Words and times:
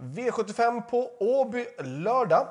V75 0.00 0.82
på 0.82 1.10
Åby 1.18 1.66
lördag. 1.78 2.46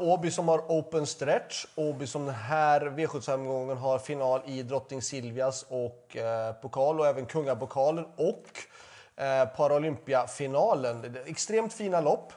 Åby 0.00 0.30
som 0.30 0.48
har 0.48 0.58
open 0.58 1.06
stretch. 1.06 1.66
Åby 1.74 2.06
som 2.06 2.26
den 2.26 2.34
här 2.34 2.80
V75-gången 2.80 3.76
har 3.76 3.98
final 3.98 4.40
i 4.46 4.62
Drottning 4.62 5.02
Silvias 5.02 5.66
och 5.68 6.16
eh, 6.16 6.52
pokal 6.52 7.00
och 7.00 7.06
även 7.06 7.26
Kungapokalen 7.26 8.04
och 8.16 8.46
eh, 9.22 9.48
Paralympiafinalen. 9.48 11.16
Extremt 11.26 11.72
fina 11.72 12.00
lopp. 12.00 12.32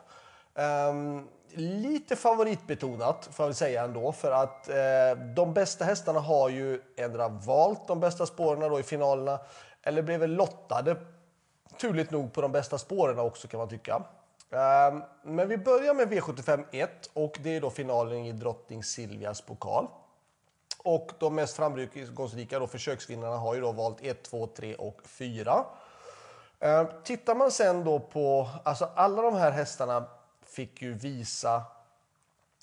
Um, 0.89 1.27
lite 1.53 2.15
favoritbetonat 2.15 3.29
får 3.31 3.43
jag 3.43 3.47
väl 3.47 3.55
säga 3.55 3.83
ändå 3.83 4.11
för 4.11 4.31
att 4.31 4.69
eh, 4.69 4.75
de 5.35 5.53
bästa 5.53 5.85
hästarna 5.85 6.19
har 6.19 6.49
ju 6.49 6.81
ändra 6.97 7.27
valt 7.27 7.87
de 7.87 7.99
bästa 7.99 8.25
spåren 8.25 8.71
då 8.71 8.79
i 8.79 8.83
finalerna 8.83 9.39
eller 9.83 10.01
blev 10.01 10.27
lottade 10.27 10.95
turligt 11.79 12.11
nog 12.11 12.33
på 12.33 12.41
de 12.41 12.51
bästa 12.51 12.77
spåren 12.77 13.19
också 13.19 13.47
kan 13.47 13.57
man 13.57 13.69
tycka. 13.69 14.03
Ehm, 14.51 15.03
men 15.23 15.47
vi 15.47 15.57
börjar 15.57 15.93
med 15.93 16.13
V75 16.13 16.65
1 16.71 17.09
och 17.13 17.37
det 17.43 17.55
är 17.55 17.61
då 17.61 17.69
finalen 17.69 18.25
i 18.25 18.31
Drottning 18.31 18.83
Silvias 18.83 19.41
pokal. 19.41 19.87
Och 20.83 21.11
de 21.19 21.35
mest 21.35 21.55
framgångsrika 21.55 22.59
då, 22.59 22.67
försöksvinnarna 22.67 23.37
har 23.37 23.55
ju 23.55 23.61
då 23.61 23.71
valt 23.71 24.01
1, 24.01 24.23
2, 24.23 24.47
3 24.47 24.75
och 24.75 25.01
4. 25.03 25.65
Ehm, 26.59 26.87
tittar 27.03 27.35
man 27.35 27.51
sen 27.51 27.83
då 27.83 27.99
på, 27.99 28.49
alltså 28.63 28.89
alla 28.95 29.21
de 29.21 29.35
här 29.35 29.51
hästarna 29.51 30.05
fick 30.43 30.81
ju 30.81 30.93
visa 30.93 31.63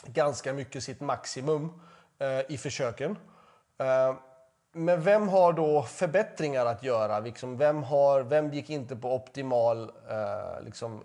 ganska 0.07 0.53
mycket 0.53 0.85
sitt 0.85 1.01
maximum 1.01 1.81
eh, 2.19 2.53
i 2.53 2.59
försöken. 2.59 3.19
Ehm, 3.79 4.17
men 4.77 5.03
vem 5.03 5.29
har 5.29 5.53
då 5.53 5.83
förbättringar 5.83 6.67
att 6.67 6.83
göra? 6.83 7.21
Liksom, 7.21 7.57
vem, 7.57 7.83
har, 7.83 8.21
vem 8.21 8.53
gick 8.53 8.71
inte 8.71 8.97
på 8.97 9.15
optimal 9.15 9.93
eh, 10.11 10.65
liksom, 10.65 11.05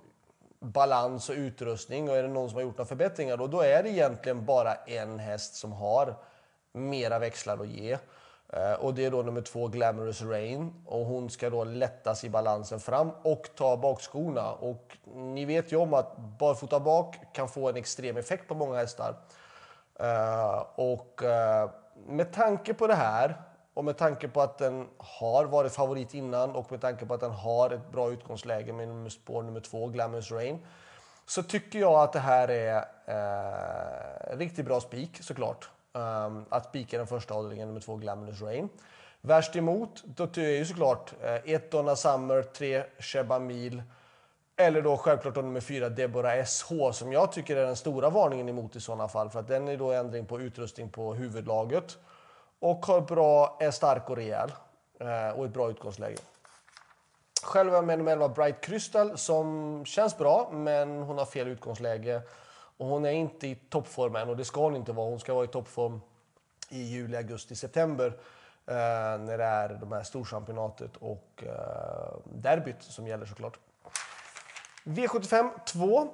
balans 0.59 1.29
och 1.29 1.35
utrustning 1.35 2.09
och 2.09 2.17
är 2.17 2.23
det 2.23 2.29
någon 2.29 2.49
som 2.49 2.55
har 2.55 2.63
gjort 2.63 2.77
några 2.77 2.87
förbättringar 2.87 3.37
då, 3.37 3.47
då 3.47 3.61
är 3.61 3.83
det 3.83 3.89
egentligen 3.89 4.45
bara 4.45 4.73
en 4.75 5.19
häst 5.19 5.55
som 5.55 5.71
har 5.71 6.15
mera 6.73 7.19
växlar 7.19 7.57
att 7.57 7.67
ge. 7.67 7.97
Eh, 8.53 8.73
och 8.73 8.93
det 8.93 9.05
är 9.05 9.11
då 9.11 9.21
nummer 9.21 9.41
två 9.41 9.67
Glamorous 9.67 10.21
Rain 10.21 10.83
och 10.85 11.05
hon 11.05 11.29
ska 11.29 11.49
då 11.49 11.63
lättas 11.63 12.23
i 12.23 12.29
balansen 12.29 12.79
fram 12.79 13.11
och 13.21 13.49
ta 13.55 13.77
bakskorna. 13.77 14.51
Och 14.51 14.97
ni 15.13 15.45
vet 15.45 15.71
ju 15.71 15.77
om 15.77 15.93
att 15.93 16.17
barfota 16.17 16.79
bak 16.79 17.15
kan 17.33 17.49
få 17.49 17.69
en 17.69 17.75
extrem 17.75 18.17
effekt 18.17 18.47
på 18.47 18.55
många 18.55 18.77
hästar. 18.77 19.15
Eh, 19.99 20.65
och 20.75 21.23
eh, 21.23 21.69
med 22.07 22.33
tanke 22.33 22.73
på 22.73 22.87
det 22.87 22.95
här 22.95 23.48
och 23.79 23.85
med 23.85 23.97
tanke 23.97 24.27
på 24.27 24.41
att 24.41 24.57
den 24.57 24.87
har 24.97 25.45
varit 25.45 25.71
favorit 25.71 26.13
innan 26.13 26.51
och 26.55 26.71
med 26.71 26.81
tanke 26.81 27.05
på 27.05 27.13
att 27.13 27.19
den 27.19 27.31
har 27.31 27.69
ett 27.69 27.91
bra 27.91 28.11
utgångsläge 28.11 28.73
med 28.73 29.11
spår 29.11 29.43
nummer 29.43 29.59
två, 29.59 29.87
Glamorous 29.87 30.31
Rain, 30.31 30.59
så 31.25 31.43
tycker 31.43 31.79
jag 31.79 31.93
att 31.93 32.13
det 32.13 32.19
här 32.19 32.47
är 32.47 32.85
eh, 33.05 34.37
riktigt 34.37 34.65
bra 34.65 34.79
spik 34.79 35.23
såklart. 35.23 35.69
Um, 35.93 36.45
att 36.49 36.65
spika 36.65 36.97
den 36.97 37.07
första 37.07 37.33
avdelningen 37.33 37.67
nummer 37.67 37.81
två, 37.81 37.95
Glamorous 37.95 38.41
Rain. 38.41 38.69
Värst 39.21 39.55
emot, 39.55 40.03
då 40.05 40.23
är 40.23 40.57
ju 40.57 40.65
såklart 40.65 41.13
eh, 41.21 41.53
ett 41.53 41.71
Donna 41.71 41.95
Summer, 41.95 42.41
tre 42.41 42.83
Sheba 42.99 43.39
Mil 43.39 43.83
eller 44.55 44.81
då 44.81 44.97
självklart 44.97 45.35
då 45.35 45.41
nummer 45.41 45.61
fyra 45.61 45.89
Deborah 45.89 46.45
SH 46.45 46.91
som 46.93 47.13
jag 47.13 47.31
tycker 47.31 47.57
är 47.57 47.65
den 47.65 47.75
stora 47.75 48.09
varningen 48.09 48.49
emot 48.49 48.75
i 48.75 48.79
sådana 48.79 49.07
fall 49.07 49.29
för 49.29 49.39
att 49.39 49.47
den 49.47 49.67
är 49.67 49.77
då 49.77 49.91
ändring 49.91 50.25
på 50.25 50.41
utrustning 50.41 50.89
på 50.89 51.13
huvudlaget 51.13 51.97
och 52.59 52.85
har 52.85 53.01
bra, 53.01 53.57
är 53.59 53.71
stark 53.71 54.09
och 54.09 54.15
rejäl 54.15 54.51
eh, 54.99 55.29
och 55.29 55.45
ett 55.45 55.53
bra 55.53 55.69
utgångsläge. 55.69 56.17
Själv 57.43 57.69
är 57.69 57.75
jag 57.75 57.85
med 57.85 57.97
nummer 57.97 58.11
11 58.11 58.29
Bright 58.29 58.61
Crystal 58.61 59.17
som 59.17 59.81
känns 59.85 60.17
bra, 60.17 60.49
men 60.51 61.03
hon 61.03 61.17
har 61.17 61.25
fel 61.25 61.47
utgångsläge. 61.47 62.21
Och 62.77 62.87
hon 62.87 63.05
är 63.05 63.11
inte 63.11 63.47
i 63.47 63.55
toppform 63.55 64.15
än 64.15 64.29
och 64.29 64.37
det 64.37 64.45
ska 64.45 64.61
hon 64.61 64.75
inte 64.75 64.91
vara. 64.91 65.09
Hon 65.09 65.19
ska 65.19 65.33
vara 65.33 65.43
i 65.43 65.47
toppform 65.47 66.01
i 66.69 66.81
juli, 66.81 67.17
augusti, 67.17 67.55
september 67.55 68.07
eh, 68.65 68.73
när 69.19 69.37
det 69.37 69.43
är 69.43 69.69
de 69.69 69.91
här 69.91 70.03
storchampionatet 70.03 70.91
och 70.99 71.43
eh, 71.45 72.17
derbyt 72.23 72.83
som 72.83 73.07
gäller 73.07 73.25
såklart. 73.25 73.59
V75 74.83 75.49
2. 75.65 76.07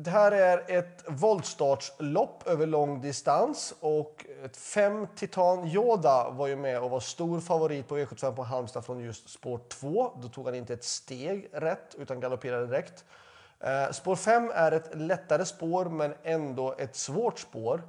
Det 0.00 0.10
här 0.10 0.32
är 0.32 0.78
ett 0.78 1.04
voltstartslopp 1.06 2.46
över 2.46 2.66
lång 2.66 3.00
distans 3.00 3.74
och 3.80 4.26
fem 4.56 5.06
Titan 5.16 5.64
Yoda 5.64 6.30
var 6.30 6.46
ju 6.46 6.56
med 6.56 6.82
och 6.82 6.90
var 6.90 7.00
stor 7.00 7.40
favorit 7.40 7.88
på 7.88 7.98
V75 7.98 8.34
på 8.34 8.42
Halmstad 8.42 8.84
från 8.84 9.00
just 9.00 9.28
spår 9.28 9.60
2. 9.68 10.12
Då 10.22 10.28
tog 10.28 10.44
han 10.44 10.54
inte 10.54 10.74
ett 10.74 10.84
steg 10.84 11.50
rätt 11.52 11.94
utan 11.98 12.20
galopperade 12.20 12.66
direkt. 12.66 13.04
Eh, 13.60 13.90
spår 13.90 14.16
5 14.16 14.50
är 14.54 14.72
ett 14.72 14.94
lättare 14.94 15.44
spår 15.44 15.84
men 15.84 16.14
ändå 16.22 16.74
ett 16.78 16.96
svårt 16.96 17.38
spår. 17.38 17.82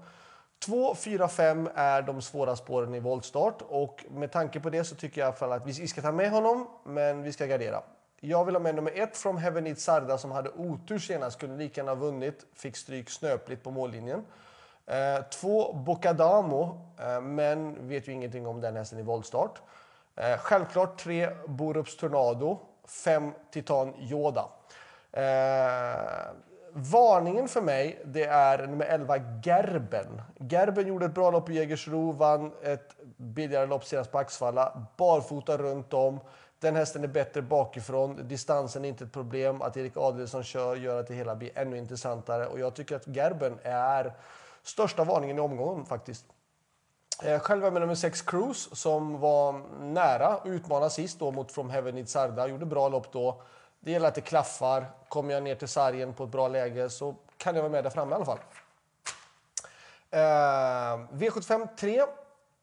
2, 0.65 0.95
4, 0.95 1.27
5 1.27 1.69
är 1.75 2.01
de 2.01 2.21
svåra 2.21 2.55
spåren 2.55 2.95
i 2.95 2.99
voltstart 2.99 3.61
och 3.61 4.05
med 4.09 4.31
tanke 4.31 4.59
på 4.59 4.69
det 4.69 4.83
så 4.83 4.95
tycker 4.95 5.21
jag 5.21 5.51
att 5.51 5.67
vi 5.67 5.87
ska 5.87 6.01
ta 6.01 6.11
med 6.11 6.31
honom 6.31 6.67
men 6.85 7.23
vi 7.23 7.33
ska 7.33 7.45
gardera. 7.45 7.81
Jag 8.21 8.45
vill 8.45 8.55
ha 8.55 8.59
med 8.59 8.75
nummer 8.75 8.91
ett 8.95 9.17
från 9.17 9.37
Heaven 9.37 9.67
Eat 9.67 9.79
Sarda 9.79 10.17
som 10.17 10.31
hade 10.31 10.49
otur 10.49 10.99
senast, 10.99 11.39
kunde 11.39 11.57
lika 11.57 11.81
gärna 11.81 11.91
ha 11.91 11.95
vunnit, 11.95 12.45
fick 12.53 12.77
stryk 12.77 13.09
snöpligt 13.09 13.63
på 13.63 13.71
mållinjen. 13.71 14.25
Eh, 14.85 15.23
två 15.31 15.73
Bocadamo, 15.73 16.91
eh, 16.99 17.21
men 17.21 17.87
vet 17.87 18.07
ju 18.07 18.11
ingenting 18.11 18.47
om 18.47 18.61
den 18.61 18.75
hästen 18.75 18.99
i 18.99 19.01
voltstart. 19.01 19.61
Eh, 20.15 20.37
självklart 20.37 20.97
tre 20.97 21.29
Borups 21.47 21.97
Tornado, 21.97 22.59
fem 22.87 23.31
Titan 23.51 23.93
Yoda. 23.99 24.45
Eh, 25.11 26.31
varningen 26.73 27.47
för 27.47 27.61
mig 27.61 28.01
det 28.05 28.23
är 28.23 28.67
nummer 28.67 28.85
11 28.85 29.17
Gerben. 29.43 30.21
Gerben 30.49 30.87
gjorde 30.87 31.05
ett 31.05 31.13
bra 31.13 31.31
lopp 31.31 31.49
i 31.49 31.53
Jägersro, 31.53 32.11
vann 32.11 32.51
ett 32.63 32.95
billigare 33.17 33.65
lopp 33.65 33.85
senast 33.85 34.11
på 34.11 34.17
Axvalla, 34.17 34.87
barfota 34.97 35.57
runt 35.57 35.93
om. 35.93 36.19
Den 36.59 36.75
hästen 36.75 37.03
är 37.03 37.07
bättre 37.07 37.41
bakifrån. 37.41 38.27
Distansen 38.27 38.85
är 38.85 38.89
inte 38.89 39.03
ett 39.03 39.11
problem. 39.11 39.61
Att 39.61 39.77
Erik 39.77 39.97
Adelsson 39.97 40.43
kör 40.43 40.75
gör 40.75 40.99
att 40.99 41.07
det 41.07 41.13
hela 41.13 41.35
blir 41.35 41.57
ännu 41.57 41.77
intressantare. 41.77 42.47
Och 42.47 42.59
jag 42.59 42.75
tycker 42.75 42.95
att 42.95 43.07
Gerben 43.07 43.59
är 43.63 44.13
största 44.63 45.03
varningen 45.03 45.37
i 45.37 45.41
omgången 45.41 45.85
faktiskt. 45.85 46.25
Eh, 47.23 47.39
själv 47.39 47.65
är 47.65 47.71
med 47.71 47.81
nummer 47.81 47.95
6 47.95 48.21
Cruise 48.21 48.75
som 48.75 49.19
var 49.19 49.61
nära 49.79 50.27
att 50.27 50.45
utmana 50.45 50.89
sist 50.89 51.19
då 51.19 51.31
mot 51.31 51.51
From 51.51 51.69
Heaven 51.69 51.97
i 51.97 52.05
Sarda. 52.05 52.47
Gjorde 52.47 52.65
bra 52.65 52.89
lopp 52.89 53.11
då. 53.11 53.41
Det 53.79 53.91
gäller 53.91 54.07
att 54.07 54.15
det 54.15 54.21
klaffar. 54.21 54.85
Kommer 55.09 55.33
jag 55.33 55.43
ner 55.43 55.55
till 55.55 55.67
sargen 55.67 56.13
på 56.13 56.23
ett 56.23 56.29
bra 56.29 56.47
läge 56.47 56.89
så 56.89 57.15
kan 57.37 57.55
jag 57.55 57.61
vara 57.61 57.71
med 57.71 57.83
där 57.83 57.91
framme 57.91 58.11
i 58.11 58.15
alla 58.15 58.25
fall. 58.25 58.39
Eh, 60.11 60.19
V75 61.11 61.67
3 61.75 62.03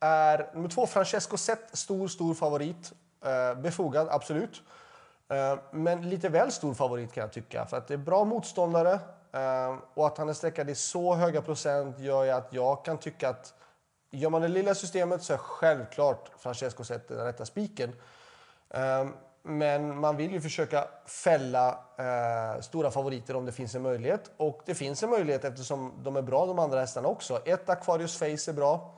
är 0.00 0.50
nummer 0.54 0.68
2 0.68 0.86
Francesco 0.86 1.36
Zet, 1.36 1.68
stor, 1.72 2.08
stor 2.08 2.34
favorit. 2.34 2.92
Eh, 3.26 3.54
befogad, 3.54 4.08
absolut. 4.10 4.62
Eh, 5.28 5.58
men 5.70 6.08
lite 6.08 6.28
väl 6.28 6.52
stor 6.52 6.74
favorit 6.74 7.12
kan 7.12 7.20
jag 7.20 7.32
tycka. 7.32 7.66
För 7.66 7.76
att 7.76 7.88
det 7.88 7.94
är 7.94 7.98
bra 7.98 8.24
motståndare 8.24 8.92
eh, 9.32 9.76
och 9.94 10.06
att 10.06 10.18
han 10.18 10.28
är 10.28 10.32
sträckad 10.32 10.70
i 10.70 10.74
så 10.74 11.14
höga 11.14 11.42
procent 11.42 11.98
gör 11.98 12.24
ju 12.24 12.30
att 12.30 12.52
jag 12.52 12.84
kan 12.84 12.98
tycka 12.98 13.28
att 13.28 13.54
gör 14.10 14.30
man 14.30 14.42
det 14.42 14.48
lilla 14.48 14.74
systemet 14.74 15.22
så 15.22 15.32
är 15.32 15.38
självklart 15.38 16.30
Francesco 16.38 16.84
Zet 16.84 17.08
den 17.08 17.24
rätta 17.24 17.44
spiken. 17.44 17.92
Men 19.48 20.00
man 20.00 20.16
vill 20.16 20.32
ju 20.32 20.40
försöka 20.40 20.88
fälla 21.06 21.78
eh, 21.98 22.60
stora 22.60 22.90
favoriter 22.90 23.36
om 23.36 23.46
det 23.46 23.52
finns 23.52 23.74
en 23.74 23.82
möjlighet. 23.82 24.30
Och 24.36 24.60
det 24.64 24.74
finns 24.74 25.02
en 25.02 25.10
möjlighet 25.10 25.44
eftersom 25.44 25.92
de 26.02 26.16
är 26.16 26.22
bra 26.22 26.46
de 26.46 26.58
andra 26.58 26.80
hästarna 26.80 27.08
också. 27.08 27.42
Ett 27.44 27.68
Aquarius 27.68 28.18
Face 28.18 28.50
är 28.50 28.52
bra. 28.52 28.94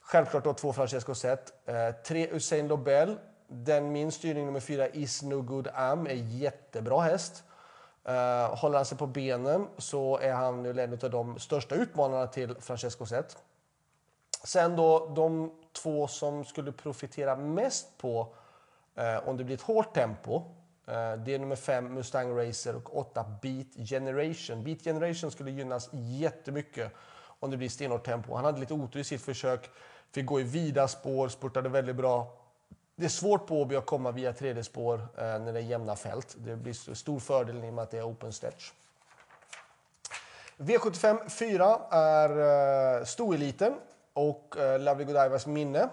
Självklart 0.00 0.44
då 0.44 0.54
två 0.54 0.72
Francesco 0.72 1.14
Zet. 1.14 1.68
Eh, 1.68 1.90
tre 2.06 2.28
Usain 2.30 2.68
Lobel 2.68 3.18
den 3.48 3.92
min 3.92 4.12
styrning 4.12 4.46
nummer 4.46 4.60
fyra, 4.60 4.88
Is 4.88 5.22
No 5.22 5.42
Good 5.42 5.68
Am, 5.74 6.06
är 6.06 6.14
jättebra 6.14 7.00
häst. 7.00 7.44
Uh, 8.08 8.56
håller 8.56 8.76
han 8.76 8.84
sig 8.84 8.98
på 8.98 9.06
benen 9.06 9.68
så 9.78 10.18
är 10.18 10.32
han 10.32 10.62
nu 10.62 10.80
en 10.80 10.92
av 10.92 11.10
de 11.10 11.38
största 11.38 11.74
utmanarna 11.74 12.26
till 12.26 12.54
Francesco 12.60 13.06
Zet. 13.06 13.36
Sen 14.44 14.76
då 14.76 15.12
de 15.16 15.52
två 15.72 16.06
som 16.08 16.44
skulle 16.44 16.72
profitera 16.72 17.36
mest 17.36 17.98
på 17.98 18.34
uh, 18.98 19.28
om 19.28 19.36
det 19.36 19.44
blir 19.44 19.54
ett 19.54 19.62
hårt 19.62 19.94
tempo. 19.94 20.36
Uh, 20.36 20.44
det 21.24 21.34
är 21.34 21.38
nummer 21.38 21.56
fem 21.56 21.94
Mustang 21.94 22.36
Racer 22.36 22.76
och 22.76 22.98
åtta 22.98 23.24
Beat 23.42 23.88
Generation. 23.88 24.64
Beat 24.64 24.84
Generation 24.84 25.30
skulle 25.30 25.50
gynnas 25.50 25.88
jättemycket 25.92 26.92
om 27.40 27.50
det 27.50 27.56
blir 27.56 27.68
stenhårt 27.68 28.04
tempo. 28.04 28.34
Han 28.34 28.44
hade 28.44 28.60
lite 28.60 28.74
otur 28.74 29.00
i 29.00 29.04
sitt 29.04 29.22
försök, 29.22 29.70
fick 30.12 30.26
gå 30.26 30.40
i 30.40 30.42
vida 30.42 30.88
spår, 30.88 31.28
spurtade 31.28 31.68
väldigt 31.68 31.96
bra 31.96 32.38
det 32.98 33.04
är 33.04 33.08
svårt 33.08 33.46
på 33.46 33.60
Åby 33.60 33.76
att 33.76 33.86
komma 33.86 34.10
via 34.10 34.32
tredje 34.32 34.64
spår 34.64 35.08
eh, 35.16 35.22
när 35.24 35.52
det 35.52 35.58
är 35.58 35.62
jämna 35.62 35.96
fält. 35.96 36.36
Det 36.38 36.56
blir 36.56 36.94
stor 36.94 37.20
fördel 37.20 37.64
i 37.64 37.70
och 37.70 37.74
med 37.74 37.82
att 37.82 37.90
det 37.90 37.98
är 37.98 38.02
open 38.02 38.32
stretch. 38.32 38.72
V75 40.56 41.28
4 41.28 41.78
är 41.90 42.98
eh, 42.98 43.04
stoeliten 43.04 43.74
och 44.12 44.56
eh, 44.58 44.80
Lovely 44.80 45.12
Godiva's 45.12 45.48
minne. 45.48 45.88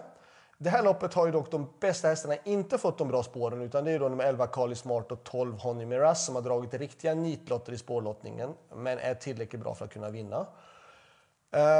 Det 0.58 0.70
här 0.70 0.82
loppet 0.82 1.14
har 1.14 1.26
ju 1.26 1.32
dock 1.32 1.50
de 1.50 1.72
bästa 1.80 2.08
hästarna 2.08 2.36
inte 2.44 2.78
fått 2.78 2.98
de 2.98 3.08
bra 3.08 3.22
spåren 3.22 3.62
utan 3.62 3.84
det 3.84 3.90
är 3.90 3.98
då 3.98 4.08
nummer 4.08 4.24
11 4.24 4.46
Carly 4.46 4.74
Smart 4.74 5.12
och 5.12 5.24
12 5.24 5.58
Honey 5.58 5.86
Miras 5.86 6.26
som 6.26 6.34
har 6.34 6.42
dragit 6.42 6.74
riktiga 6.74 7.14
nitlotter 7.14 7.72
i 7.72 7.78
spårlottningen 7.78 8.54
men 8.74 8.98
är 8.98 9.14
tillräckligt 9.14 9.62
bra 9.62 9.74
för 9.74 9.84
att 9.84 9.92
kunna 9.92 10.10
vinna. 10.10 10.46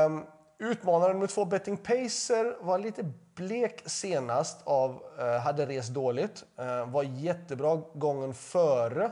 Um, 0.06 0.24
utmanaren 0.58 1.12
nummer 1.12 1.26
två 1.26 1.44
Betting 1.44 1.76
Pacer 1.76 2.56
var 2.60 2.78
lite 2.78 3.12
blek 3.34 3.82
senast 3.86 4.62
av, 4.64 5.02
eh, 5.18 5.40
hade 5.40 5.66
rest 5.66 5.90
dåligt. 5.90 6.44
Eh, 6.56 6.90
var 6.90 7.02
jättebra 7.02 7.82
gången 7.94 8.34
före. 8.34 9.04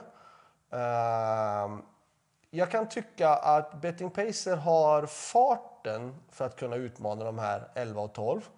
Eh, 0.70 1.78
jag 2.50 2.70
kan 2.70 2.88
tycka 2.88 3.28
att 3.28 3.80
Betting 3.80 4.10
Pacer 4.10 4.56
har 4.56 5.06
farten 5.06 6.14
för 6.30 6.44
att 6.44 6.56
kunna 6.56 6.76
utmana 6.76 7.24
de 7.24 7.38
här 7.38 7.70
11 7.74 8.02
och 8.02 8.12
12. 8.12 8.48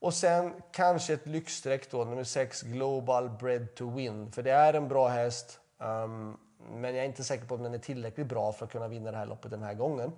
Och 0.00 0.14
sen 0.14 0.54
kanske 0.72 1.14
ett 1.14 1.26
lyxstreck 1.26 1.90
då, 1.90 2.04
nummer 2.04 2.24
6 2.24 2.62
Global 2.62 3.30
Bread 3.30 3.74
to 3.74 3.90
Win. 3.90 4.32
För 4.32 4.42
det 4.42 4.50
är 4.50 4.74
en 4.74 4.88
bra 4.88 5.08
häst. 5.08 5.60
Um, 5.78 6.38
men 6.72 6.94
jag 6.94 7.04
är 7.04 7.08
inte 7.08 7.24
säker 7.24 7.46
på 7.46 7.54
om 7.54 7.62
den 7.62 7.74
är 7.74 7.78
tillräckligt 7.78 8.26
bra 8.26 8.52
för 8.52 8.64
att 8.64 8.72
kunna 8.72 8.88
vinna 8.88 9.10
det 9.10 9.16
här 9.16 9.26
loppet 9.26 9.50
den 9.50 9.62
här 9.62 9.74
gången. 9.74 10.12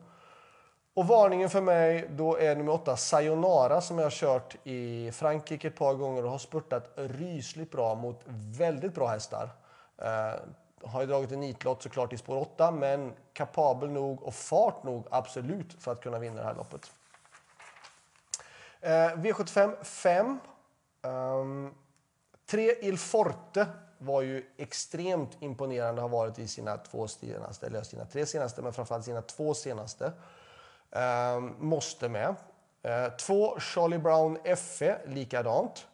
Och 0.96 1.06
varningen 1.06 1.50
för 1.50 1.60
mig 1.60 2.08
då 2.10 2.36
är 2.38 2.56
nummer 2.56 2.72
8 2.72 2.96
Sayonara 2.96 3.80
som 3.80 3.98
jag 3.98 4.04
har 4.04 4.10
kört 4.10 4.56
i 4.64 5.12
Frankrike 5.12 5.68
ett 5.68 5.76
par 5.76 5.94
gånger 5.94 6.24
och 6.24 6.30
har 6.30 6.38
spurtat 6.38 6.92
rysligt 6.96 7.70
bra 7.70 7.94
mot 7.94 8.20
väldigt 8.58 8.94
bra 8.94 9.06
hästar. 9.06 9.50
Eh, 9.98 10.40
har 10.82 11.00
ju 11.00 11.06
dragit 11.06 11.32
en 11.32 11.40
nitlott 11.40 11.82
såklart 11.82 12.12
i 12.12 12.16
spår 12.16 12.36
8 12.36 12.70
men 12.70 13.12
kapabel 13.32 13.90
nog 13.90 14.22
och 14.22 14.34
fart 14.34 14.84
nog 14.84 15.06
absolut 15.10 15.82
för 15.82 15.92
att 15.92 16.00
kunna 16.00 16.18
vinna 16.18 16.36
det 16.36 16.46
här 16.46 16.54
loppet. 16.54 16.90
Eh, 18.80 18.90
V75 18.90 19.82
5. 19.82 20.38
Um, 21.02 21.74
tre 22.46 22.74
Il 22.80 22.98
Forte 22.98 23.66
var 23.98 24.22
ju 24.22 24.46
extremt 24.56 25.36
imponerande 25.40 26.02
har 26.02 26.08
varit 26.08 26.38
i 26.38 26.48
sina 26.48 26.76
två 26.76 27.08
senaste, 27.08 27.66
eller 27.66 27.82
sina 27.82 28.04
tre 28.04 28.26
senaste, 28.26 28.62
men 28.62 28.72
framförallt 28.72 29.04
sina 29.04 29.22
två 29.22 29.54
senaste. 29.54 30.12
Ehm, 30.90 31.54
måste 31.58 32.08
med. 32.08 32.34
Ehm, 32.82 33.10
två 33.18 33.60
Charlie 33.60 33.98
Brown 33.98 34.38
FE, 34.56 34.98
likadant. 35.06 35.86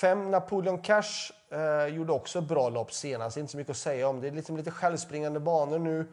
Fem 0.00 0.30
Napoleon 0.30 0.78
Cash 0.78 1.32
eh, 1.50 1.86
gjorde 1.86 2.12
också 2.12 2.40
bra 2.40 2.68
lopp 2.68 2.92
senast, 2.92 3.36
inte 3.36 3.50
så 3.50 3.56
mycket 3.56 3.70
att 3.70 3.76
säga 3.76 4.08
om. 4.08 4.20
Det 4.20 4.28
är 4.28 4.32
liksom 4.32 4.56
lite 4.56 4.70
självspringande 4.70 5.40
banor 5.40 5.78
nu. 5.78 6.00
Eh, 6.00 6.06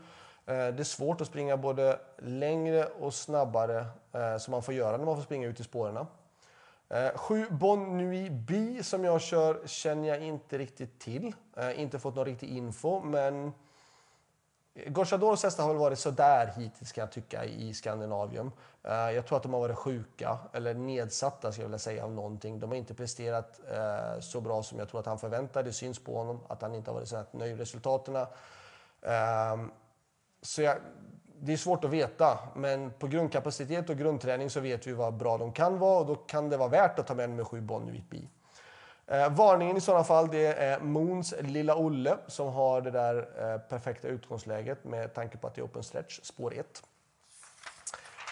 det 0.46 0.80
är 0.80 0.84
svårt 0.84 1.22
att 1.22 1.28
springa 1.28 1.58
både 1.58 2.00
längre 2.18 2.86
och 2.86 3.14
snabbare 3.14 3.86
eh, 4.14 4.38
som 4.38 4.52
man 4.52 4.64
får 4.64 4.74
göra 4.74 4.98
när 4.98 5.06
man 5.06 5.16
får 5.16 5.24
springa 5.24 5.48
ut 5.48 5.60
i 5.60 5.64
spåren. 5.64 5.98
Eh, 6.90 7.10
sju 7.16 7.46
Bon 7.50 7.98
Nui 7.98 8.30
B 8.30 8.84
som 8.84 9.04
jag 9.04 9.22
kör 9.22 9.62
känner 9.66 10.08
jag 10.08 10.24
inte 10.24 10.58
riktigt 10.58 11.00
till. 11.00 11.36
Ehm, 11.58 11.80
inte 11.80 12.00
fått 12.00 12.16
någon 12.16 12.26
riktig 12.26 12.50
info, 12.50 13.02
men 13.02 13.52
Gorsadors 14.88 15.44
hästar 15.44 15.64
har 15.64 15.70
väl 15.70 15.80
varit 15.80 16.00
sådär 16.00 16.54
hittills 16.58 16.92
kan 16.92 17.02
jag 17.02 17.12
tycka 17.12 17.46
i 17.46 17.74
Skandinavien. 17.74 18.52
Eh, 18.84 18.94
jag 18.94 19.26
tror 19.26 19.38
att 19.38 19.44
de 19.44 19.54
har 19.54 19.60
varit 19.60 19.78
sjuka, 19.78 20.38
eller 20.54 20.74
nedsatta 20.74 21.52
ska 21.52 21.62
jag 21.62 21.68
vilja 21.68 21.80
säga, 21.80 22.04
av 22.04 22.12
någonting. 22.12 22.60
De 22.60 22.70
har 22.70 22.76
inte 22.78 22.94
presterat 22.94 23.60
eh, 23.72 24.20
så 24.20 24.42
bra 24.42 24.64
som 24.64 24.80
jag 24.80 24.90
tror 24.90 25.00
att 25.00 25.06
han 25.06 25.20
förväntade. 25.20 25.70
Det 25.70 25.74
syns 25.74 26.00
på 26.00 26.18
honom 26.18 26.40
att 26.48 26.62
han 26.62 26.76
inte 26.76 26.92
har 26.92 26.96
varit 26.96 27.08
så 27.08 27.24
nöjd 27.32 27.52
med 27.52 27.60
resultaten. 27.60 28.16
Ehm, 29.02 29.72
så 30.42 30.62
jag, 30.62 30.78
det 31.40 31.54
är 31.54 31.58
svårt 31.58 31.84
att 31.84 31.92
veta, 31.92 32.40
men 32.56 32.92
på 32.92 33.08
grundkapacitet 33.08 33.90
och 33.90 33.98
grundträning 33.98 34.50
så 34.50 34.60
vet 34.60 34.88
vi 34.88 34.92
vad 34.92 35.14
bra 35.14 35.38
de 35.38 35.52
kan 35.54 35.80
vara 35.80 36.00
och 36.00 36.06
då 36.06 36.16
kan 36.16 36.50
det 36.50 36.58
vara 36.58 36.70
värt 36.70 37.00
att 37.00 37.08
ta 37.08 37.16
med 37.16 37.30
nummer 37.30 37.44
7 37.44 37.62
Bonnevitt 37.62 38.10
bi. 38.10 38.30
Eh, 39.08 39.30
varningen 39.30 39.78
i 39.78 39.82
sådana 39.82 40.04
fall 40.04 40.28
det 40.28 40.46
är 40.46 40.80
Moons 40.80 41.34
Lilla 41.40 41.76
Olle 41.76 42.18
som 42.28 42.54
har 42.54 42.82
det 42.82 42.92
där 42.92 43.28
eh, 43.40 43.60
perfekta 43.60 44.08
utgångsläget 44.08 44.84
med 44.84 45.14
tanke 45.14 45.38
på 45.38 45.48
att 45.48 45.56
det 45.56 45.62
är 45.62 45.66
open 45.66 45.84
stretch, 45.84 46.20
spår 46.24 46.54
1. 46.54 46.84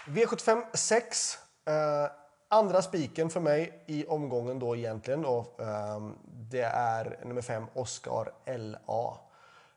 V75 0.06 0.64
6. 0.74 1.38
Eh, 1.66 2.12
andra 2.48 2.82
spiken 2.82 3.30
för 3.30 3.40
mig 3.40 3.84
i 3.86 4.06
omgången 4.06 4.60
då 4.60 4.76
egentligen 4.76 5.26
och, 5.26 5.62
eh, 5.62 6.10
det 6.26 6.62
är 6.74 7.20
nummer 7.24 7.42
5 7.42 7.66
Oscar 7.74 8.32
LA. 8.46 9.18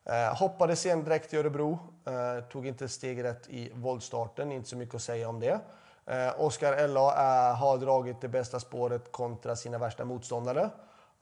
Eh, 0.04 0.37
hoppade 0.37 0.76
sen 0.76 1.04
direkt 1.04 1.34
i 1.34 1.37
Örebro. 1.37 1.78
Eh, 2.06 2.44
tog 2.44 2.66
inte 2.66 2.88
steg 2.88 3.25
rätt 3.25 3.49
i 3.49 3.70
voltstarten, 3.75 4.52
inte 4.52 4.69
så 4.69 4.76
mycket 4.76 4.94
att 4.94 5.02
säga 5.02 5.28
om 5.28 5.40
det. 5.40 5.60
Eh, 6.06 6.40
Oskar 6.40 6.88
LA 6.88 7.14
är, 7.14 7.50
eh, 7.50 7.56
har 7.56 7.78
dragit 7.78 8.20
det 8.20 8.28
bästa 8.28 8.60
spåret 8.60 9.12
kontra 9.12 9.56
sina 9.56 9.78
värsta 9.78 10.04
motståndare. 10.04 10.70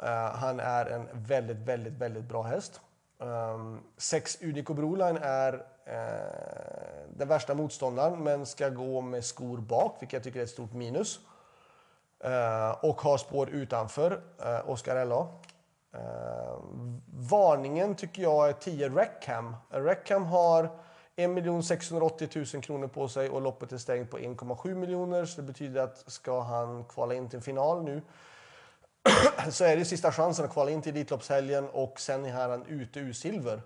Eh, 0.02 0.34
han 0.34 0.60
är 0.60 0.86
en 0.86 1.08
väldigt, 1.12 1.56
väldigt, 1.56 1.92
väldigt 1.92 2.24
bra 2.24 2.42
häst. 2.42 2.80
Um, 3.18 3.80
sex 3.96 4.38
Unico 4.42 4.74
Broline 4.74 5.18
är 5.22 5.52
eh, 5.84 7.04
den 7.16 7.28
värsta 7.28 7.54
motståndaren 7.54 8.22
men 8.24 8.46
ska 8.46 8.68
gå 8.68 9.00
med 9.00 9.24
skor 9.24 9.58
bak, 9.58 9.96
vilket 10.00 10.12
jag 10.12 10.22
tycker 10.22 10.40
är 10.40 10.44
ett 10.44 10.50
stort 10.50 10.72
minus. 10.72 11.20
Uh, 12.24 12.84
och 12.84 13.00
har 13.00 13.18
spår 13.18 13.50
utanför 13.50 14.12
uh, 14.12 14.70
Oscar 14.70 15.04
LA. 15.04 15.26
Varningen 17.06 17.94
tycker 17.94 18.22
jag 18.22 18.48
är 18.48 18.52
10 18.52 18.88
Reckham. 18.88 19.56
Reckham 19.70 20.24
har 20.24 20.68
1 21.16 21.64
680 21.64 22.28
000 22.54 22.62
kronor 22.62 22.88
på 22.88 23.08
sig 23.08 23.28
och 23.28 23.42
loppet 23.42 23.72
är 23.72 23.78
stängt 23.78 24.10
på 24.10 24.18
1,7 24.18 24.74
miljoner. 24.74 25.24
Så 25.24 25.40
det 25.40 25.46
betyder 25.46 25.82
att 25.82 26.12
ska 26.12 26.40
han 26.40 26.84
kvala 26.84 27.14
in 27.14 27.28
till 27.28 27.40
final 27.40 27.84
nu 27.84 28.02
så 29.50 29.64
är 29.64 29.76
det 29.76 29.84
sista 29.84 30.12
chansen 30.12 30.44
att 30.44 30.52
kvala 30.52 30.70
in 30.70 30.82
till 30.82 30.96
Elitloppshelgen 30.96 31.68
och 31.68 32.00
sen 32.00 32.26
är 32.26 32.32
han 32.32 32.66
ute 32.66 33.00
ur 33.00 33.12
silver. 33.12 33.62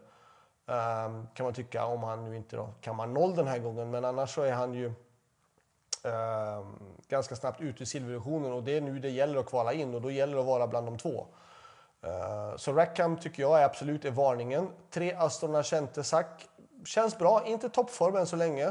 Um, 0.67 1.29
kan 1.35 1.45
man 1.45 1.55
tycka 1.55 1.85
om 1.85 2.03
han 2.03 2.25
nu 2.25 2.37
inte 2.37 2.57
då 2.57 2.69
kammar 2.81 3.07
noll 3.07 3.35
den 3.35 3.47
här 3.47 3.59
gången. 3.59 3.91
Men 3.91 4.05
annars 4.05 4.35
så 4.35 4.43
är 4.43 4.53
han 4.53 4.75
ju 4.75 4.87
um, 4.87 6.79
ganska 7.09 7.37
snabbt 7.37 7.61
ute 7.61 7.83
ur 7.83 7.87
silvervisionen 7.87 8.53
och 8.53 8.63
det 8.63 8.77
är 8.77 8.81
nu 8.81 8.99
det 8.99 9.11
gäller 9.11 9.41
att 9.41 9.47
kvala 9.47 9.73
in 9.73 9.95
och 9.95 10.01
då 10.01 10.11
gäller 10.11 10.35
det 10.35 10.41
att 10.41 10.47
vara 10.47 10.67
bland 10.67 10.87
de 10.87 10.99
två. 10.99 11.27
Uh, 12.07 12.57
så 12.57 12.73
Rackham 12.73 13.17
tycker 13.17 13.43
jag 13.43 13.61
är 13.61 13.65
absolut 13.65 14.05
är 14.05 14.11
varningen. 14.11 14.69
Tre 14.91 15.15
Aston 15.15 15.65
Sack 16.05 16.49
känns 16.85 17.19
bra, 17.19 17.47
inte 17.47 17.69
toppform 17.69 18.17
än 18.17 18.27
så 18.27 18.37
länge. 18.37 18.67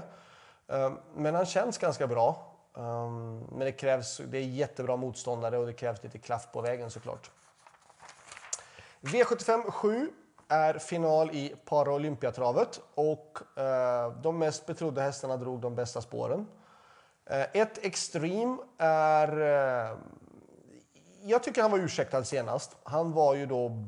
Uh, 0.73 0.91
men 1.15 1.35
han 1.35 1.45
känns 1.45 1.77
ganska 1.77 2.07
bra. 2.07 2.46
Um, 2.77 3.39
men 3.39 3.59
det 3.59 3.71
krävs, 3.71 4.21
det 4.27 4.37
är 4.37 4.41
jättebra 4.41 4.95
motståndare 4.95 5.57
och 5.57 5.65
det 5.65 5.73
krävs 5.73 6.03
lite 6.03 6.17
klaff 6.17 6.51
på 6.51 6.61
vägen 6.61 6.91
såklart. 6.91 7.31
V75 9.01 9.71
7 9.71 10.09
är 10.47 10.79
final 10.79 11.31
i 11.31 11.55
Paralympiatravet 11.65 12.81
och 12.95 13.37
uh, 13.57 14.21
de 14.21 14.39
mest 14.39 14.65
betrodda 14.65 15.01
hästarna 15.01 15.37
drog 15.37 15.59
de 15.59 15.75
bästa 15.75 16.01
spåren. 16.01 16.47
Eh, 17.29 17.45
ett 17.53 17.85
Extreme 17.85 18.57
är 18.77 19.41
eh, 19.41 19.97
jag 21.21 21.43
tycker 21.43 21.61
han 21.61 21.71
var 21.71 21.79
ursäktad 21.79 22.23
senast. 22.23 22.75
Han 22.83 23.11
var 23.11 23.35
ju 23.35 23.45
då 23.45 23.85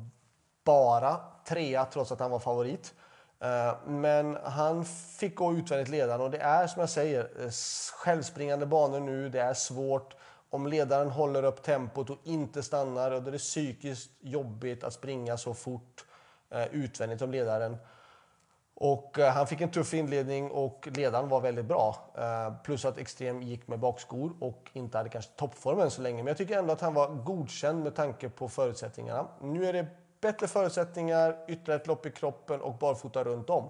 bara 0.64 1.18
trea 1.46 1.86
trots 1.86 2.12
att 2.12 2.20
han 2.20 2.32
var 2.32 2.40
favorit. 2.40 2.94
Eh, 3.42 3.74
men 3.88 4.38
han 4.44 4.86
fick 4.86 5.36
gå 5.36 5.54
utvändigt 5.54 5.90
ledaren 5.90 6.22
och 6.22 6.32
det 6.32 6.38
är 6.38 6.68
som 6.68 6.80
jag 6.80 6.90
säger 6.90 7.30
eh, 7.40 7.50
självspringande 7.94 8.66
banor 8.66 9.00
nu. 9.00 9.30
Det 9.30 9.40
är 9.40 9.54
svårt. 9.54 10.16
Om 10.50 10.68
ledaren 10.68 11.10
håller 11.10 11.44
upp 11.44 11.64
tempot 11.64 12.10
och 12.10 12.18
inte 12.24 12.64
stannar 12.64 13.12
och 13.12 13.24
det 13.24 13.32
är 13.32 13.38
psykiskt 13.38 14.12
jobbigt 14.20 14.84
att 14.84 14.94
springa 14.94 15.38
så 15.38 15.54
fort 15.54 16.06
eh, 16.50 16.66
utvändigt 16.66 17.22
om 17.22 17.32
ledaren. 17.32 17.78
Och 18.82 19.18
han 19.18 19.48
fick 19.48 19.62
en 19.62 19.72
tuff 19.72 19.94
inledning 19.94 20.52
och 20.52 20.88
ledaren 20.92 21.30
var 21.30 21.42
väldigt 21.42 21.66
bra. 21.66 21.96
Plus 22.64 22.86
att 22.86 22.98
Extrem 22.98 23.42
gick 23.42 23.68
med 23.68 23.80
bakskor 23.80 24.34
och 24.40 24.70
inte 24.74 24.98
hade 24.98 25.10
kanske 25.10 25.32
toppform 25.32 25.80
än 25.80 25.92
så 25.92 26.02
länge. 26.02 26.18
Men 26.18 26.28
jag 26.28 26.38
tycker 26.38 26.58
ändå 26.58 26.74
att 26.74 26.82
han 26.82 26.94
var 26.94 27.08
godkänd 27.08 27.84
med 27.84 27.96
tanke 27.96 28.30
på 28.30 28.50
förutsättningarna. 28.50 29.28
Nu 29.42 29.66
är 29.66 29.74
det 29.74 29.88
bättre 30.22 30.48
förutsättningar, 30.48 31.38
ytterligare 31.48 31.82
ett 31.82 31.88
lopp 31.88 32.06
i 32.06 32.12
kroppen 32.12 32.62
och 32.62 32.78
barfota 32.78 33.24
runt 33.24 33.50
om. 33.50 33.70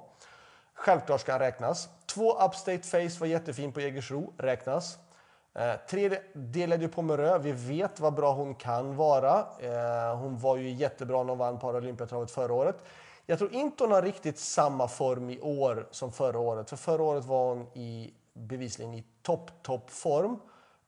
Självklart 0.74 1.22
ska 1.22 1.32
han 1.32 1.40
räknas. 1.40 1.90
Två 2.06 2.32
Upstate 2.46 2.82
Face 2.84 3.20
var 3.20 3.28
jättefin 3.28 3.74
på 3.74 3.82
Jägersro, 3.82 4.34
räknas. 4.38 4.98
Eh, 5.54 5.74
tre 5.90 6.20
delade 6.34 6.88
på 6.88 7.02
Mörö. 7.02 7.38
Vi 7.38 7.52
vet 7.52 8.00
vad 8.00 8.14
bra 8.14 8.34
hon 8.34 8.56
kan 8.56 8.96
vara. 8.96 9.46
Eh, 9.60 10.18
hon 10.18 10.38
var 10.38 10.58
ju 10.58 10.70
jättebra 10.70 11.24
när 11.24 11.30
hon 11.30 11.38
vann 11.38 11.60
Paralympiatravet 11.60 12.32
förra 12.32 12.54
året. 12.54 12.84
Jag 13.26 13.38
tror 13.40 13.54
inte 13.54 13.84
hon 13.84 13.92
har 13.92 14.02
riktigt 14.02 14.40
samma 14.40 14.88
form 14.88 15.30
i 15.30 15.40
år 15.40 15.88
som 15.92 16.12
förra 16.12 16.40
året. 16.40 16.70
För 16.70 16.78
förra 16.78 17.04
året 17.04 17.26
var 17.26 17.50
hon 17.50 17.68
i, 17.74 18.14
bevisligen 18.34 18.94
i 18.94 19.04
topp, 19.22 19.52
topp 19.62 19.90
form. 19.90 20.40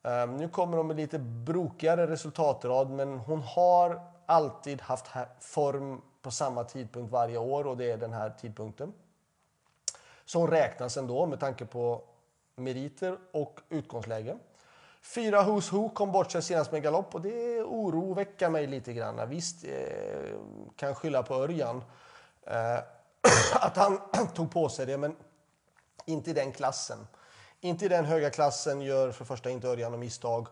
Eh, 0.03 0.27
nu 0.27 0.49
kommer 0.49 0.77
hon 0.77 0.87
med 0.87 0.95
lite 0.95 1.19
brokigare 1.19 2.07
resultatrad, 2.07 2.89
men 2.89 3.17
hon 3.17 3.41
har 3.41 4.01
alltid 4.31 4.81
haft 4.81 5.05
form 5.39 6.01
på 6.21 6.31
samma 6.31 6.63
tidpunkt 6.63 7.11
varje 7.11 7.37
år 7.37 7.67
och 7.67 7.77
det 7.77 7.91
är 7.91 7.97
den 7.97 8.13
här 8.13 8.29
tidpunkten. 8.29 8.93
Så 10.25 10.39
hon 10.39 10.47
räknas 10.47 10.97
ändå 10.97 11.25
med 11.25 11.39
tanke 11.39 11.65
på 11.65 12.03
meriter 12.55 13.17
och 13.31 13.59
utgångsläge. 13.69 14.37
Fyra 15.01 15.43
Who's 15.43 15.71
Who 15.71 15.89
kom 15.89 16.11
bort 16.11 16.31
sig 16.31 16.41
senast 16.41 16.71
med 16.71 16.83
galopp 16.83 17.15
och 17.15 17.21
det 17.21 17.61
oroväcker 17.61 18.49
mig 18.49 18.67
lite 18.67 18.93
grann. 18.93 19.29
Visst, 19.29 19.63
eh, 19.63 20.35
kan 20.75 20.95
skylla 20.95 21.23
på 21.23 21.33
Örjan. 21.35 21.83
Eh, 22.43 22.79
att 23.53 23.77
han 23.77 23.99
tog 24.33 24.51
på 24.51 24.69
sig 24.69 24.85
det, 24.85 24.97
men 24.97 25.15
inte 26.05 26.29
i 26.29 26.33
den 26.33 26.51
klassen. 26.51 27.07
Inte 27.59 27.85
i 27.85 27.87
den 27.87 28.05
höga 28.05 28.29
klassen 28.29 28.81
gör 28.81 29.11
för 29.11 29.25
första 29.25 29.49
inte 29.49 29.67
Örjan 29.67 29.99
misstag. 29.99 30.47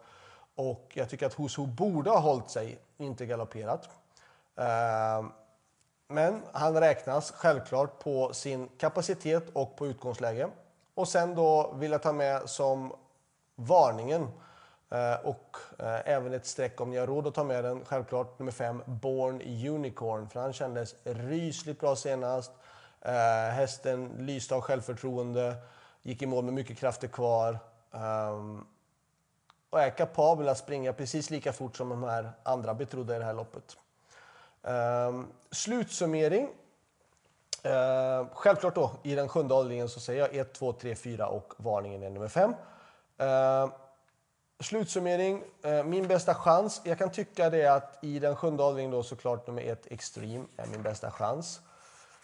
Och 0.59 0.91
jag 0.93 1.09
tycker 1.09 1.25
att 1.25 1.35
Who's 1.35 1.67
borde 1.67 2.09
ha 2.09 2.19
hållit 2.19 2.49
sig, 2.49 2.79
inte 2.97 3.25
galopperat. 3.25 3.89
Ehm, 4.55 5.31
men 6.07 6.41
han 6.51 6.79
räknas 6.79 7.31
självklart 7.31 7.99
på 7.99 8.33
sin 8.33 8.69
kapacitet 8.77 9.43
och 9.53 9.75
på 9.75 9.87
utgångsläge. 9.87 10.49
Och 10.93 11.07
sen 11.07 11.35
då 11.35 11.73
vill 11.73 11.91
jag 11.91 12.03
ta 12.03 12.13
med 12.13 12.49
som 12.49 12.93
varningen 13.55 14.27
eh, 14.89 15.13
och 15.23 15.57
eh, 15.77 16.09
även 16.09 16.33
ett 16.33 16.45
streck 16.45 16.81
om 16.81 16.89
ni 16.89 16.97
har 16.97 17.07
råd 17.07 17.27
att 17.27 17.35
ta 17.35 17.43
med 17.43 17.63
den. 17.63 17.85
Självklart 17.85 18.39
nummer 18.39 18.51
5. 18.51 18.83
Born 18.85 19.41
Unicorn. 19.75 20.29
För 20.29 20.39
han 20.39 20.53
kändes 20.53 20.95
rysligt 21.03 21.79
bra 21.79 21.95
senast. 21.95 22.51
Eh, 23.01 23.53
hästen 23.53 24.11
lyste 24.17 24.55
av 24.55 24.61
självförtroende. 24.61 25.55
Gick 26.01 26.21
i 26.21 26.25
mål 26.25 26.43
med 26.43 26.53
mycket 26.53 26.77
krafter 26.77 27.07
kvar. 27.07 27.59
Ehm, 27.93 28.65
och 29.69 29.81
är 29.81 29.89
kapabel 29.89 30.49
att 30.49 30.57
springa 30.57 30.93
precis 30.93 31.29
lika 31.29 31.53
fort 31.53 31.77
som 31.77 31.89
de 31.89 32.03
här 32.03 32.31
andra 32.43 32.73
betrodda 32.73 33.15
i 33.15 33.19
det 33.19 33.25
här 33.25 33.33
loppet. 33.33 33.77
Um, 34.61 35.27
slutsummering. 35.51 36.49
Uh, 37.65 38.27
självklart 38.33 38.75
då, 38.75 38.91
i 39.03 39.15
den 39.15 39.29
sjunde 39.29 39.53
avdelningen 39.53 39.89
så 39.89 39.99
säger 39.99 40.21
jag 40.21 40.35
1, 40.35 40.53
2, 40.53 40.73
3, 40.73 40.95
4 40.95 41.27
och 41.27 41.53
varningen 41.57 42.03
är 42.03 42.09
nummer 42.09 42.27
5. 42.27 42.49
Uh, 42.49 42.55
ehm, 43.17 43.69
slutsummering, 44.59 45.43
min 45.85 46.07
bästa 46.07 46.35
chans. 46.35 46.81
Jag 46.83 46.97
kan 46.97 47.11
tycka 47.11 47.49
det 47.49 47.65
att 47.65 47.99
i 48.01 48.19
den 48.19 48.35
sjunde 48.35 48.63
avdelningen 48.63 48.91
då 48.91 49.03
såklart 49.03 49.47
nummer 49.47 49.61
1 49.61 49.87
Extreme 49.91 50.45
är 50.57 50.67
min 50.67 50.83
bästa 50.83 51.11
chans. 51.11 51.61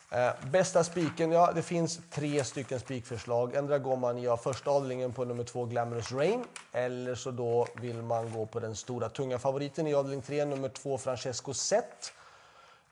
Eh, 0.09 0.31
bästa 0.51 0.83
spiken, 0.83 1.31
ja 1.31 1.51
det 1.51 1.61
finns 1.61 1.99
tre 2.09 2.43
stycken 2.43 2.79
spikförslag. 2.79 3.55
Ändra 3.55 3.79
går 3.79 3.97
man 3.97 4.17
i 4.17 4.37
första 4.37 4.71
avdelningen 4.71 5.13
på 5.13 5.25
nummer 5.25 5.43
två 5.43 5.65
Glamorous 5.65 6.11
Rain. 6.11 6.43
Eller 6.71 7.15
så 7.15 7.31
då 7.31 7.67
vill 7.75 8.01
man 8.01 8.33
gå 8.33 8.45
på 8.45 8.59
den 8.59 8.75
stora 8.75 9.09
tunga 9.09 9.39
favoriten 9.39 9.87
i 9.87 9.93
avdelning 9.93 10.21
3, 10.21 10.45
nummer 10.45 10.69
två 10.69 10.97
Francesco 10.97 11.53
Zet. 11.53 12.13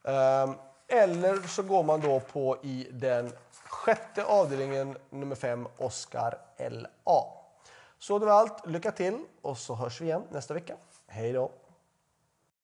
Eh, 0.04 0.52
eller 0.88 1.48
så 1.48 1.64
går 1.64 1.84
man 1.84 2.02
då 2.02 2.20
på 2.20 2.58
i 2.62 2.88
den 2.92 3.32
sjätte 3.66 4.26
avdelningen 4.26 4.98
nummer 5.10 5.36
fem 5.36 5.68
Oscar 5.78 6.38
LA. 6.58 7.24
Så 8.00 8.20
det 8.20 8.26
var 8.26 8.34
allt. 8.34 8.68
Lycka 8.68 8.92
till 8.92 9.26
och 9.42 9.58
så 9.58 9.76
hörs 9.76 10.02
vi 10.02 10.06
igen 10.06 10.24
nästa 10.32 10.54
vecka. 10.54 10.76
Hej 11.08 11.34
då! 11.34 11.52